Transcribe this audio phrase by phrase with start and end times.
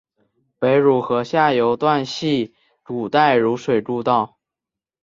[0.57, 4.39] 北汝河下游段系古代汝水故道。